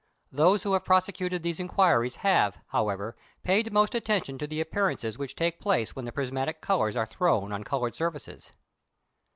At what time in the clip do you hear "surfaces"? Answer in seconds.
7.93-8.51